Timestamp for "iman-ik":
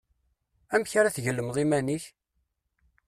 1.63-2.05